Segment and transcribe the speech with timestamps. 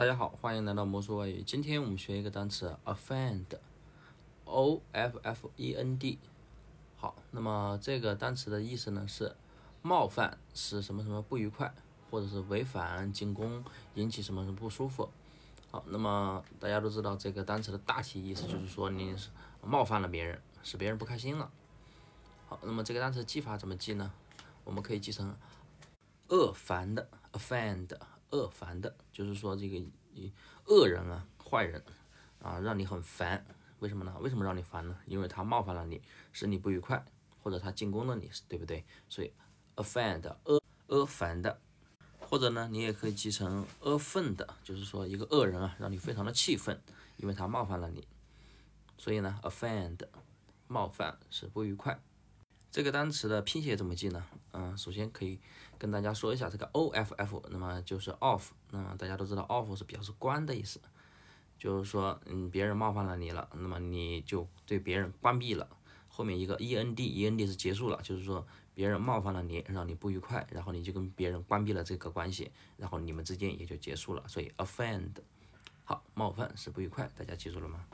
[0.00, 1.42] 大家好，欢迎来到魔术外语。
[1.42, 6.18] 今天我们学一个单词 offend，o f f e n d。
[6.96, 9.36] 好，那么这个单词的意思呢是
[9.82, 11.74] 冒犯，使什么什么不愉快，
[12.10, 15.06] 或者是违反、进攻，引起什么什么不舒服。
[15.70, 19.14] 好，那么大家都知道这个单词的大体意思就是说你
[19.62, 21.50] 冒犯了别人，使别人不开心了。
[22.48, 24.10] 好，那么这个单词记法怎么记呢？
[24.64, 25.36] 我们可以记成
[26.28, 27.98] 恶烦的 offend。
[28.30, 29.82] 恶烦的，就是说这个
[30.66, 31.82] 恶人啊，坏人
[32.42, 33.44] 啊，让你很烦。
[33.80, 34.16] 为什么呢？
[34.20, 34.98] 为什么让你烦呢？
[35.06, 37.04] 因为他冒犯了你，使你不愉快，
[37.42, 38.84] 或者他进攻了你，对不对？
[39.08, 39.32] 所以
[39.76, 41.60] offend 恶恶烦的，
[42.20, 46.80] 或者呢，你也可以记成恶愤的，就是说一个恶人啊，让你非常的气愤，
[47.16, 48.06] 因为他冒犯了你。
[48.98, 49.98] 所以呢，offend
[50.68, 52.00] 冒犯是不愉快。
[52.70, 54.26] 这个单词的拼写怎么记呢？
[54.76, 55.38] 首先可以
[55.78, 60.80] 跟大家说一下这个 O F F，那么就是 off，那么大家都知道 off 是表示关的意思，
[61.58, 65.68] 就是说，嗯，别人冒犯了你了，那么你就对别人关闭了。
[66.08, 74.26] 后面一个 E N D，E N D 是结束了，就是说别人冒犯了你，让你不愉快，然后你就跟别人关闭了这个关系，然后你们之间也就结束了。
[74.26, 75.12] 所以 offend，
[75.84, 77.86] 好，冒犯是不愉快，大家记住了吗？